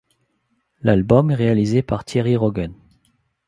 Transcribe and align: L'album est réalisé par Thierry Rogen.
L'album 0.81 1.29
est 1.29 1.35
réalisé 1.35 1.83
par 1.83 2.03
Thierry 2.05 2.35
Rogen. 2.35 2.73